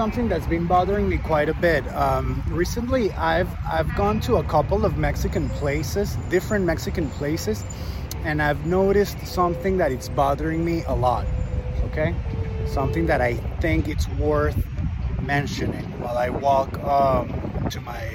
something 0.00 0.28
that's 0.28 0.46
been 0.46 0.64
bothering 0.64 1.08
me 1.08 1.18
quite 1.18 1.48
a 1.48 1.54
bit. 1.54 1.84
Um, 1.92 2.40
recently, 2.46 3.10
I've 3.14 3.48
I've 3.66 3.92
gone 3.96 4.20
to 4.20 4.36
a 4.36 4.44
couple 4.44 4.84
of 4.84 4.96
Mexican 4.96 5.48
places, 5.48 6.14
different 6.30 6.64
Mexican 6.64 7.10
places, 7.10 7.64
and 8.22 8.40
I've 8.40 8.64
noticed 8.64 9.18
something 9.26 9.76
that 9.78 9.90
it's 9.90 10.08
bothering 10.08 10.64
me 10.64 10.84
a 10.84 10.94
lot. 10.94 11.26
Okay, 11.86 12.14
something 12.64 13.06
that 13.06 13.20
I 13.20 13.34
think 13.60 13.88
it's 13.88 14.08
worth 14.10 14.64
mentioning 15.20 15.86
while 15.98 16.16
I 16.16 16.30
walk 16.30 16.78
um, 16.84 17.26
to 17.68 17.80
my 17.80 18.08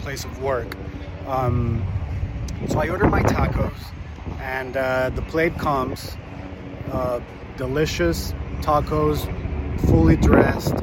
place 0.00 0.24
of 0.24 0.42
work. 0.42 0.76
Um, 1.28 1.86
so 2.66 2.80
I 2.80 2.88
order 2.88 3.06
my 3.06 3.22
tacos, 3.22 3.92
and 4.40 4.76
uh, 4.76 5.10
the 5.10 5.22
plate 5.22 5.56
comes. 5.58 6.16
Uh, 6.90 7.20
delicious 7.56 8.34
tacos 8.62 9.28
fully 9.78 10.16
dressed, 10.16 10.74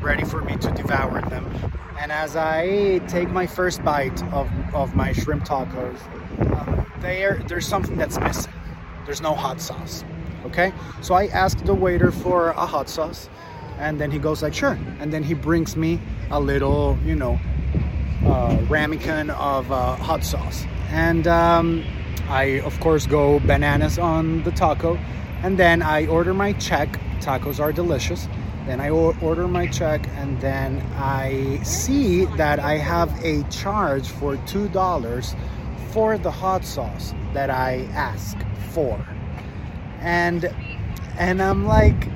ready 0.00 0.24
for 0.24 0.40
me 0.42 0.56
to 0.56 0.70
devour 0.72 1.20
them. 1.22 1.72
And 2.00 2.12
as 2.12 2.36
I 2.36 2.98
take 3.08 3.28
my 3.30 3.46
first 3.46 3.84
bite 3.84 4.22
of, 4.32 4.48
of 4.74 4.94
my 4.94 5.12
shrimp 5.12 5.44
tacos, 5.44 5.98
uh, 6.40 6.84
there 7.00 7.42
there's 7.48 7.66
something 7.66 7.96
that's 7.96 8.18
missing. 8.20 8.52
There's 9.04 9.20
no 9.20 9.34
hot 9.34 9.60
sauce. 9.60 10.04
Okay, 10.46 10.72
so 11.02 11.14
I 11.14 11.26
asked 11.26 11.66
the 11.66 11.74
waiter 11.74 12.10
for 12.10 12.50
a 12.50 12.66
hot 12.66 12.88
sauce, 12.88 13.28
and 13.78 14.00
then 14.00 14.10
he 14.10 14.18
goes 14.18 14.42
like, 14.42 14.54
"Sure," 14.54 14.78
and 15.00 15.12
then 15.12 15.22
he 15.22 15.34
brings 15.34 15.76
me 15.76 16.00
a 16.30 16.40
little, 16.40 16.96
you 17.04 17.16
know, 17.16 17.38
uh, 18.24 18.56
ramekin 18.68 19.30
of 19.30 19.70
uh, 19.72 19.96
hot 19.96 20.24
sauce, 20.24 20.64
and 20.90 21.26
um, 21.26 21.84
I 22.28 22.60
of 22.64 22.78
course 22.80 23.06
go 23.06 23.40
bananas 23.40 23.98
on 23.98 24.42
the 24.44 24.52
taco, 24.52 24.96
and 25.42 25.58
then 25.58 25.82
I 25.82 26.06
order 26.06 26.32
my 26.32 26.52
check 26.54 26.88
tacos 27.18 27.60
are 27.60 27.72
delicious. 27.72 28.28
Then 28.66 28.80
I 28.80 28.90
order 28.90 29.48
my 29.48 29.66
check 29.66 30.06
and 30.16 30.40
then 30.40 30.82
I 30.96 31.60
see 31.62 32.26
that 32.36 32.60
I 32.60 32.76
have 32.76 33.10
a 33.24 33.42
charge 33.44 34.08
for 34.08 34.36
$2 34.36 35.36
for 35.92 36.18
the 36.18 36.30
hot 36.30 36.64
sauce 36.64 37.14
that 37.32 37.50
I 37.50 37.88
ask 37.94 38.36
for. 38.72 39.04
And 40.00 40.54
and 41.18 41.42
I'm 41.42 41.66
like 41.66 42.08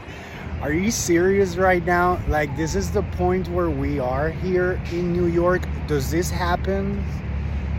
are 0.62 0.72
you 0.72 0.90
serious 0.90 1.56
right 1.56 1.84
now? 1.84 2.20
Like 2.28 2.56
this 2.56 2.74
is 2.74 2.90
the 2.90 3.02
point 3.02 3.48
where 3.48 3.70
we 3.70 3.98
are 3.98 4.30
here 4.30 4.80
in 4.92 5.12
New 5.12 5.26
York. 5.26 5.62
Does 5.86 6.10
this 6.10 6.30
happen 6.30 7.04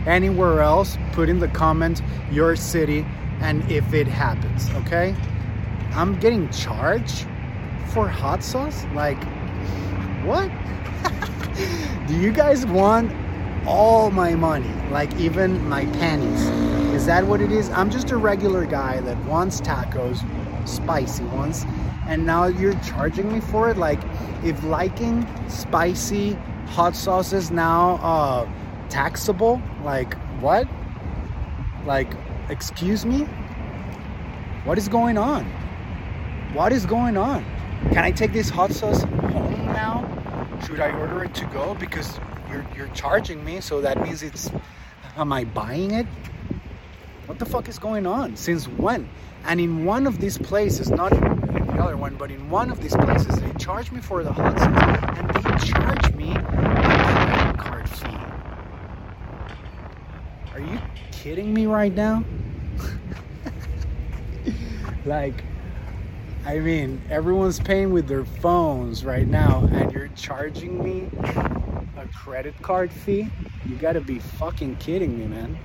anywhere 0.06 0.60
else? 0.60 0.96
Put 1.12 1.28
in 1.28 1.38
the 1.38 1.48
comment 1.48 2.02
your 2.30 2.56
city 2.56 3.06
and 3.40 3.70
if 3.70 3.92
it 3.92 4.06
happens, 4.06 4.70
okay? 4.70 5.14
I'm 5.96 6.18
getting 6.18 6.50
charged 6.50 7.24
for 7.92 8.08
hot 8.08 8.42
sauce? 8.42 8.84
Like, 8.94 9.22
what? 10.24 10.50
Do 12.08 12.18
you 12.18 12.32
guys 12.32 12.66
want 12.66 13.12
all 13.64 14.10
my 14.10 14.34
money? 14.34 14.72
Like, 14.90 15.14
even 15.20 15.68
my 15.68 15.86
pennies? 15.86 16.48
Is 16.92 17.06
that 17.06 17.24
what 17.24 17.40
it 17.40 17.52
is? 17.52 17.70
I'm 17.70 17.90
just 17.90 18.10
a 18.10 18.16
regular 18.16 18.66
guy 18.66 19.00
that 19.02 19.16
wants 19.24 19.60
tacos, 19.60 20.18
spicy 20.68 21.22
ones, 21.26 21.64
and 22.08 22.26
now 22.26 22.46
you're 22.46 22.78
charging 22.80 23.32
me 23.32 23.38
for 23.38 23.70
it? 23.70 23.76
Like, 23.76 24.00
if 24.42 24.64
liking 24.64 25.24
spicy 25.48 26.36
hot 26.66 26.96
sauce 26.96 27.32
is 27.32 27.52
now 27.52 28.00
uh, 28.02 28.48
taxable, 28.88 29.62
like, 29.84 30.14
what? 30.40 30.66
Like, 31.86 32.12
excuse 32.48 33.06
me? 33.06 33.28
What 34.64 34.76
is 34.76 34.88
going 34.88 35.18
on? 35.18 35.63
What 36.54 36.72
is 36.72 36.86
going 36.86 37.16
on? 37.16 37.44
Can 37.88 37.98
I 37.98 38.12
take 38.12 38.32
this 38.32 38.48
hot 38.48 38.70
sauce 38.70 39.02
home 39.02 39.66
now? 39.66 40.06
Should 40.64 40.78
I 40.78 40.96
order 41.00 41.24
it 41.24 41.34
to 41.34 41.46
go? 41.46 41.74
Because 41.74 42.16
you're, 42.48 42.64
you're 42.76 42.86
charging 42.94 43.44
me, 43.44 43.60
so 43.60 43.80
that 43.80 44.00
means 44.00 44.22
it's. 44.22 44.52
Am 45.16 45.32
I 45.32 45.42
buying 45.42 45.90
it? 45.90 46.06
What 47.26 47.40
the 47.40 47.44
fuck 47.44 47.68
is 47.68 47.80
going 47.80 48.06
on? 48.06 48.36
Since 48.36 48.68
when? 48.68 49.08
And 49.46 49.60
in 49.60 49.84
one 49.84 50.06
of 50.06 50.20
these 50.20 50.38
places, 50.38 50.92
not 50.92 51.12
in 51.12 51.18
the 51.66 51.82
other 51.82 51.96
one, 51.96 52.14
but 52.14 52.30
in 52.30 52.48
one 52.48 52.70
of 52.70 52.80
these 52.80 52.94
places, 52.94 53.40
they 53.40 53.52
charge 53.54 53.90
me 53.90 54.00
for 54.00 54.22
the 54.22 54.32
hot 54.32 54.56
sauce 54.56 55.18
and 55.18 55.30
they 55.30 55.66
charge 55.66 56.14
me 56.14 56.36
a 56.36 56.40
credit 56.40 57.58
card 57.58 57.88
fee. 57.88 58.06
Are 60.52 60.60
you 60.60 60.78
kidding 61.10 61.52
me 61.52 61.66
right 61.66 61.92
now? 61.92 62.22
like, 65.04 65.42
I 66.46 66.58
mean, 66.58 67.00
everyone's 67.08 67.58
paying 67.58 67.90
with 67.90 68.06
their 68.06 68.26
phones 68.26 69.02
right 69.02 69.26
now, 69.26 69.66
and 69.72 69.90
you're 69.90 70.08
charging 70.08 70.82
me 70.82 71.08
a 71.96 72.06
credit 72.14 72.60
card 72.60 72.92
fee? 72.92 73.30
You 73.64 73.76
gotta 73.76 74.02
be 74.02 74.18
fucking 74.18 74.76
kidding 74.76 75.18
me, 75.18 75.26
man. 75.26 75.58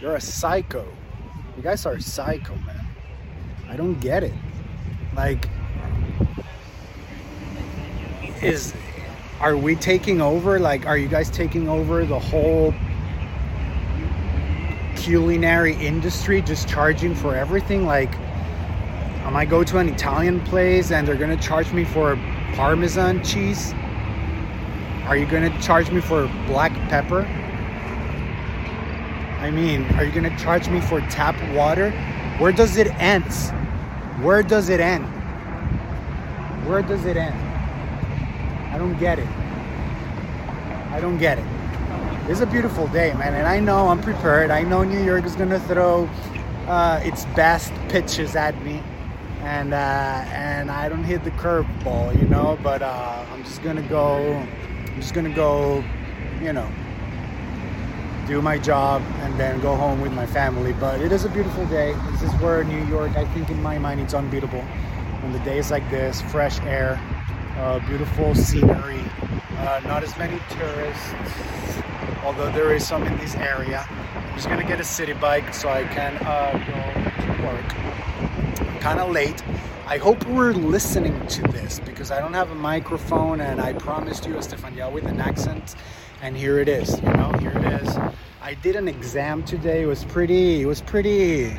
You're 0.00 0.16
a 0.16 0.20
psycho. 0.20 0.86
You 1.56 1.62
guys 1.62 1.84
are 1.84 2.00
psycho, 2.00 2.54
man. 2.56 2.86
I 3.68 3.76
don't 3.76 4.00
get 4.00 4.24
it. 4.24 4.32
Like, 5.14 5.50
is 8.40 8.74
are 9.40 9.56
we 9.56 9.76
taking 9.76 10.22
over? 10.22 10.58
Like, 10.58 10.86
are 10.86 10.96
you 10.96 11.08
guys 11.08 11.28
taking 11.28 11.68
over 11.68 12.06
the 12.06 12.18
whole 12.18 12.72
culinary 14.96 15.74
industry, 15.74 16.40
just 16.40 16.66
charging 16.66 17.14
for 17.14 17.36
everything? 17.36 17.84
Like, 17.84 18.14
I 19.24 19.30
might 19.30 19.48
go 19.48 19.62
to 19.62 19.78
an 19.78 19.88
Italian 19.88 20.40
place 20.40 20.90
and 20.90 21.06
they're 21.06 21.16
gonna 21.16 21.36
charge 21.36 21.72
me 21.72 21.84
for 21.84 22.18
Parmesan 22.54 23.22
cheese. 23.22 23.72
Are 25.06 25.16
you 25.16 25.26
gonna 25.26 25.56
charge 25.62 25.90
me 25.92 26.00
for 26.00 26.26
black 26.46 26.72
pepper? 26.88 27.22
I 29.38 29.50
mean, 29.50 29.84
are 29.94 30.04
you 30.04 30.10
gonna 30.10 30.36
charge 30.38 30.68
me 30.68 30.80
for 30.80 31.00
tap 31.02 31.36
water? 31.54 31.92
Where 32.38 32.50
does 32.50 32.76
it 32.76 32.88
end? 33.00 33.32
Where 34.24 34.42
does 34.42 34.68
it 34.68 34.80
end? 34.80 35.04
Where 36.66 36.82
does 36.82 37.04
it 37.04 37.16
end? 37.16 37.34
I 38.72 38.78
don't 38.78 38.98
get 38.98 39.20
it. 39.20 39.28
I 40.90 40.98
don't 41.00 41.18
get 41.18 41.38
it. 41.38 41.46
It's 42.28 42.40
a 42.40 42.46
beautiful 42.46 42.88
day, 42.88 43.12
man, 43.14 43.34
and 43.34 43.46
I 43.46 43.60
know 43.60 43.88
I'm 43.88 44.00
prepared. 44.00 44.50
I 44.50 44.62
know 44.62 44.82
New 44.82 45.02
York 45.02 45.24
is 45.24 45.36
gonna 45.36 45.60
throw 45.60 46.08
uh, 46.66 47.00
its 47.04 47.24
best 47.36 47.72
pitches 47.88 48.34
at 48.34 48.60
me 48.64 48.82
and 49.42 49.74
uh, 49.74 50.24
and 50.32 50.70
I 50.70 50.88
don't 50.88 51.02
hit 51.04 51.24
the 51.24 51.32
curveball, 51.32 52.18
you 52.20 52.28
know. 52.28 52.58
But 52.62 52.82
uh, 52.82 53.26
I'm 53.30 53.42
just 53.42 53.62
gonna 53.62 53.82
go. 53.82 54.34
I'm 54.36 55.00
just 55.00 55.14
gonna 55.14 55.34
go, 55.34 55.84
you 56.40 56.52
know, 56.52 56.70
do 58.26 58.40
my 58.40 58.56
job 58.56 59.02
and 59.20 59.38
then 59.38 59.60
go 59.60 59.74
home 59.74 60.00
with 60.00 60.12
my 60.12 60.26
family. 60.26 60.72
But 60.72 61.00
it 61.00 61.10
is 61.10 61.24
a 61.24 61.28
beautiful 61.28 61.66
day. 61.66 61.94
This 62.12 62.22
is 62.22 62.32
where 62.40 62.62
New 62.62 62.84
York. 62.86 63.16
I 63.16 63.24
think 63.26 63.50
in 63.50 63.60
my 63.62 63.78
mind 63.78 64.00
it's 64.00 64.14
unbeatable. 64.14 64.62
When 65.22 65.32
the 65.32 65.40
days 65.40 65.70
like 65.70 65.88
this, 65.90 66.22
fresh 66.22 66.60
air, 66.60 67.00
uh, 67.58 67.80
beautiful 67.80 68.34
scenery, 68.34 69.04
uh, 69.58 69.80
not 69.84 70.02
as 70.02 70.16
many 70.18 70.40
tourists, 70.50 71.14
although 72.24 72.50
there 72.52 72.74
is 72.74 72.86
some 72.86 73.02
in 73.04 73.16
this 73.18 73.34
area. 73.36 73.86
I'm 74.14 74.36
just 74.36 74.48
gonna 74.48 74.64
get 74.64 74.80
a 74.80 74.84
city 74.84 75.14
bike 75.14 75.52
so 75.52 75.68
I 75.68 75.84
can 75.84 76.16
uh, 76.18 76.52
go 76.52 77.34
to 77.36 77.42
work 77.44 78.11
kind 78.82 78.98
of 78.98 79.12
late. 79.12 79.40
I 79.86 79.98
hope 79.98 80.26
we're 80.26 80.52
listening 80.52 81.24
to 81.28 81.42
this 81.42 81.78
because 81.78 82.10
I 82.10 82.18
don't 82.18 82.34
have 82.34 82.50
a 82.50 82.56
microphone 82.56 83.40
and 83.40 83.60
I 83.60 83.74
promised 83.74 84.26
you 84.26 84.34
a 84.34 84.38
Stefania 84.38 84.90
with 84.90 85.04
an 85.04 85.20
accent 85.20 85.76
and 86.20 86.36
here 86.36 86.58
it 86.58 86.68
is, 86.68 87.00
you 87.00 87.12
know, 87.12 87.30
here 87.38 87.52
it 87.52 87.80
is. 87.80 87.96
I 88.40 88.54
did 88.54 88.74
an 88.74 88.88
exam 88.88 89.44
today. 89.44 89.82
It 89.82 89.86
was 89.86 90.02
pretty, 90.02 90.62
it 90.62 90.66
was 90.66 90.80
pretty, 90.82 91.56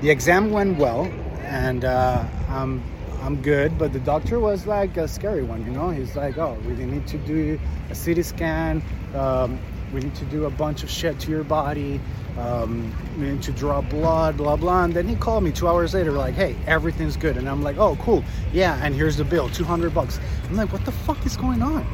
the 0.00 0.08
exam 0.08 0.52
went 0.52 0.78
well 0.78 1.04
and 1.42 1.84
uh, 1.84 2.24
I'm, 2.48 2.82
I'm 3.24 3.40
good, 3.42 3.78
but 3.78 3.92
the 3.92 4.00
doctor 4.00 4.38
was 4.38 4.66
like 4.66 4.96
a 4.96 5.08
scary 5.08 5.42
one, 5.42 5.64
you 5.64 5.72
know, 5.72 5.90
he's 5.90 6.14
like, 6.14 6.38
oh, 6.38 6.58
we 6.66 6.74
need 6.74 7.06
to 7.08 7.18
do 7.18 7.58
a 7.90 7.94
CT 7.94 8.24
scan. 8.24 8.82
Um, 9.14 9.58
we 9.92 10.00
need 10.00 10.14
to 10.16 10.24
do 10.26 10.44
a 10.44 10.50
bunch 10.50 10.82
of 10.82 10.90
shit 10.90 11.18
to 11.20 11.30
your 11.30 11.44
body 11.44 12.00
um, 12.38 12.92
need 13.16 13.42
to 13.42 13.52
draw 13.52 13.80
blood, 13.80 14.36
blah 14.36 14.56
blah. 14.56 14.84
And 14.84 14.92
then 14.92 15.06
he 15.06 15.14
called 15.14 15.44
me 15.44 15.52
two 15.52 15.68
hours 15.68 15.94
later, 15.94 16.12
like, 16.12 16.34
"Hey, 16.34 16.56
everything's 16.66 17.16
good." 17.16 17.36
And 17.36 17.48
I'm 17.48 17.62
like, 17.62 17.78
"Oh, 17.78 17.96
cool, 17.96 18.24
yeah." 18.52 18.78
And 18.82 18.94
here's 18.94 19.16
the 19.16 19.24
bill, 19.24 19.48
200 19.48 19.94
bucks. 19.94 20.18
I'm 20.48 20.56
like, 20.56 20.72
"What 20.72 20.84
the 20.84 20.92
fuck 20.92 21.24
is 21.24 21.36
going 21.36 21.62
on? 21.62 21.86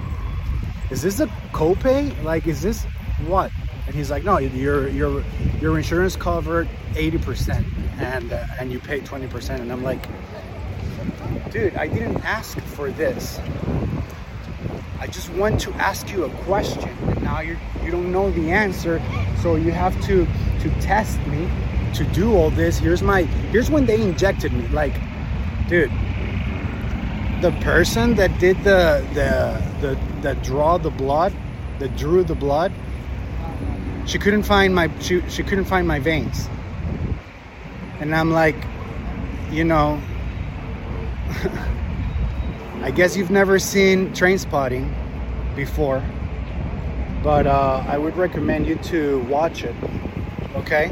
Is 0.90 1.02
this 1.02 1.20
a 1.20 1.26
copay? 1.52 2.22
Like, 2.24 2.46
is 2.46 2.62
this 2.62 2.84
what?" 3.26 3.50
And 3.86 3.94
he's 3.94 4.10
like, 4.10 4.24
"No, 4.24 4.38
your 4.38 4.88
your 4.88 5.22
your 5.60 5.76
insurance 5.76 6.16
covered 6.16 6.68
80%, 6.94 7.64
and 7.98 8.32
uh, 8.32 8.46
and 8.58 8.72
you 8.72 8.78
pay 8.78 9.00
20%." 9.00 9.60
And 9.60 9.70
I'm 9.70 9.82
like, 9.82 10.06
"Dude, 11.50 11.76
I 11.76 11.86
didn't 11.86 12.24
ask 12.24 12.58
for 12.60 12.90
this." 12.90 13.40
I 15.00 15.06
just 15.06 15.30
want 15.32 15.58
to 15.62 15.72
ask 15.74 16.10
you 16.10 16.24
a 16.24 16.30
question, 16.44 16.90
and 17.02 17.22
now 17.22 17.40
you 17.40 17.56
you 17.82 17.90
don't 17.90 18.12
know 18.12 18.30
the 18.30 18.50
answer, 18.50 19.00
so 19.42 19.56
you 19.56 19.72
have 19.72 19.98
to 20.06 20.26
to 20.60 20.70
test 20.80 21.18
me 21.26 21.48
to 21.94 22.04
do 22.04 22.34
all 22.34 22.50
this. 22.50 22.78
Here's 22.78 23.02
my 23.02 23.22
here's 23.52 23.70
when 23.70 23.86
they 23.86 24.00
injected 24.02 24.52
me. 24.52 24.68
Like, 24.68 24.94
dude, 25.68 25.90
the 27.40 27.52
person 27.62 28.14
that 28.16 28.38
did 28.38 28.62
the 28.62 29.04
the 29.14 29.62
the 29.80 29.98
that 30.20 30.42
draw 30.42 30.78
the 30.78 30.90
blood, 30.90 31.32
that 31.78 31.96
drew 31.96 32.22
the 32.22 32.34
blood, 32.34 32.72
she 34.06 34.18
couldn't 34.18 34.42
find 34.42 34.74
my 34.74 34.90
she, 35.00 35.22
she 35.28 35.42
couldn't 35.42 35.64
find 35.64 35.88
my 35.88 35.98
veins. 35.98 36.48
And 38.00 38.14
I'm 38.14 38.30
like, 38.30 38.56
you 39.50 39.64
know, 39.64 40.00
I 42.82 42.90
guess 42.90 43.16
you've 43.16 43.30
never 43.30 43.58
seen 43.58 44.10
Trainspotting 44.10 44.92
before, 45.54 46.02
but 47.22 47.46
uh, 47.46 47.84
I 47.86 47.98
would 47.98 48.16
recommend 48.16 48.66
you 48.66 48.76
to 48.76 49.20
watch 49.20 49.64
it. 49.64 49.74
Okay? 50.56 50.90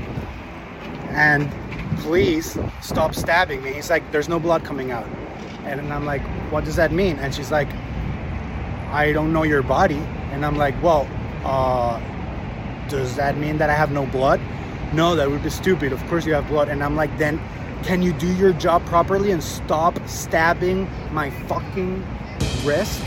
And 1.10 1.50
please 1.98 2.58
stop 2.80 3.14
stabbing 3.14 3.62
me. 3.62 3.72
He's 3.72 3.90
like, 3.90 4.10
there's 4.12 4.28
no 4.28 4.38
blood 4.38 4.64
coming 4.64 4.90
out. 4.90 5.06
And 5.64 5.92
I'm 5.92 6.04
like, 6.04 6.22
what 6.50 6.64
does 6.64 6.76
that 6.76 6.92
mean? 6.92 7.18
And 7.18 7.34
she's 7.34 7.50
like, 7.50 7.68
I 8.90 9.12
don't 9.12 9.32
know 9.32 9.42
your 9.42 9.62
body. 9.62 10.02
And 10.32 10.44
I'm 10.44 10.56
like, 10.56 10.80
well, 10.82 11.08
uh, 11.44 12.00
does 12.88 13.16
that 13.16 13.36
mean 13.36 13.58
that 13.58 13.70
I 13.70 13.74
have 13.74 13.92
no 13.92 14.06
blood? 14.06 14.40
No, 14.92 15.14
that 15.16 15.28
would 15.28 15.42
be 15.42 15.50
stupid. 15.50 15.92
Of 15.92 16.06
course 16.08 16.24
you 16.24 16.32
have 16.34 16.48
blood. 16.48 16.68
And 16.68 16.82
I'm 16.82 16.96
like, 16.96 17.16
then 17.18 17.40
can 17.82 18.02
you 18.02 18.12
do 18.12 18.32
your 18.34 18.52
job 18.52 18.84
properly 18.86 19.30
and 19.30 19.42
stop 19.42 19.98
stabbing 20.06 20.88
my 21.12 21.30
fucking 21.30 22.06
wrist? 22.64 23.02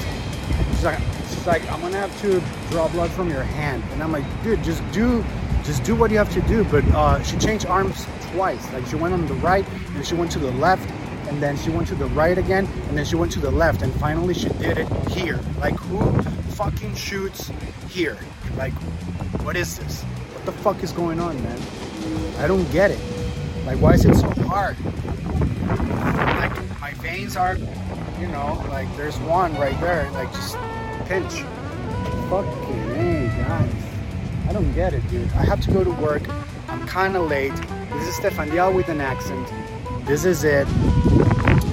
She's 0.70 0.84
like, 0.84 1.00
she's 1.30 1.48
like, 1.48 1.72
I'm 1.72 1.82
gonna 1.82 1.98
have 1.98 2.22
to 2.22 2.42
draw 2.70 2.88
blood 2.90 3.12
from 3.12 3.30
your 3.30 3.44
hand. 3.44 3.84
And 3.92 4.02
I'm 4.02 4.12
like, 4.12 4.26
dude, 4.44 4.64
just 4.64 4.84
do 4.92 5.24
just 5.64 5.84
do 5.84 5.96
what 5.96 6.10
you 6.10 6.18
have 6.18 6.32
to 6.34 6.42
do. 6.42 6.64
But 6.66 6.84
uh, 6.86 7.22
she 7.24 7.38
changed 7.38 7.66
arms 7.66 8.06
twice. 8.32 8.72
Like 8.74 8.86
she 8.88 8.96
went 8.96 9.14
on 9.14 9.26
the 9.28 9.36
right 9.36 9.66
and 9.96 10.06
she 10.06 10.16
went 10.16 10.32
to 10.32 10.40
the 10.40 10.52
left 10.54 10.90
and 11.28 11.42
then 11.42 11.56
she 11.58 11.70
went 11.70 11.88
to 11.90 11.96
the 11.96 12.08
right 12.08 12.38
again 12.38 12.68
and 12.90 12.98
then 12.98 13.06
she 13.06 13.16
went 13.16 13.32
to 13.34 13.40
the 13.40 13.52
left 13.52 13.82
and 13.82 13.94
finally 13.96 14.34
she 14.34 14.50
did 14.50 14.78
it 14.78 14.88
here. 15.10 15.40
Like 15.60 15.76
who 15.76 16.22
fucking 16.54 16.96
shoots 16.96 17.52
here? 17.90 18.18
Like 18.58 18.74
what 19.44 19.56
is 19.56 19.78
this? 19.78 20.02
What 20.04 20.46
the 20.46 20.52
fuck 20.52 20.84
is 20.84 20.92
going 20.92 21.20
on, 21.20 21.42
man? 21.44 21.62
I 22.40 22.48
don't 22.48 22.70
get 22.72 22.92
it. 22.92 23.21
Like 23.66 23.80
why 23.80 23.94
is 23.94 24.06
it 24.06 24.16
so 24.16 24.30
hard? 24.44 24.76
Like 26.40 26.80
my 26.82 26.94
veins 26.96 27.36
are, 27.36 27.56
you 28.20 28.28
know, 28.28 28.64
like 28.70 28.94
there's 28.98 29.18
one 29.20 29.54
right 29.56 29.80
there. 29.80 30.10
Like 30.12 30.32
just 30.34 30.58
pinch. 31.06 31.44
Fucking 32.30 32.96
hey 32.96 33.28
guys. 33.38 33.74
I 34.48 34.54
don't 34.54 34.74
get 34.74 34.94
it, 34.94 35.08
dude. 35.10 35.32
I 35.34 35.46
have 35.46 35.62
to 35.62 35.72
go 35.72 35.84
to 35.84 35.92
work. 35.92 36.24
I'm 36.68 36.86
kind 36.88 37.16
of 37.16 37.30
late. 37.30 37.56
This 37.94 38.08
is 38.08 38.16
Stefan 38.16 38.50
Dial 38.50 38.74
with 38.74 38.90
an 38.90 39.02
accent. 39.02 39.48
This 40.06 40.26
is 40.26 40.44
it. 40.44 40.68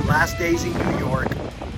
Last 0.06 0.38
days 0.38 0.64
in 0.64 0.73
New 0.73 0.99
York. 0.99 1.29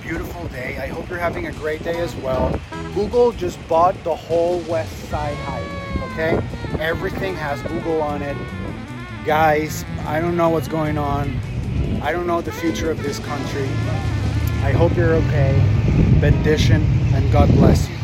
Beautiful 0.01 0.47
day. 0.49 0.77
I 0.77 0.87
hope 0.87 1.09
you're 1.09 1.19
having 1.19 1.47
a 1.47 1.51
great 1.53 1.83
day 1.83 1.99
as 1.99 2.15
well. 2.17 2.59
Google 2.93 3.31
just 3.31 3.65
bought 3.67 3.95
the 4.03 4.13
whole 4.13 4.59
West 4.61 4.97
Side 5.09 5.37
Highway, 5.37 6.11
okay? 6.11 6.41
Everything 6.79 7.35
has 7.35 7.61
Google 7.61 8.01
on 8.01 8.21
it. 8.21 8.35
Guys, 9.25 9.85
I 10.07 10.19
don't 10.19 10.35
know 10.35 10.49
what's 10.49 10.67
going 10.67 10.97
on. 10.97 11.39
I 12.01 12.11
don't 12.11 12.25
know 12.25 12.41
the 12.41 12.51
future 12.51 12.89
of 12.89 13.03
this 13.03 13.19
country. 13.19 13.65
I 14.63 14.71
hope 14.71 14.97
you're 14.97 15.13
okay. 15.13 15.61
Bendition 16.19 16.81
and 17.13 17.31
God 17.31 17.49
bless 17.49 17.87
you. 17.87 18.00